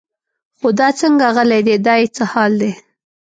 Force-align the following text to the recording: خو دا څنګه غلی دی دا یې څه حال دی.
خو 0.57 0.67
دا 0.79 0.87
څنګه 0.99 1.27
غلی 1.35 1.61
دی 1.67 1.75
دا 1.85 1.93
یې 2.01 2.07
څه 2.15 2.23
حال 2.31 2.51
دی. 2.61 2.71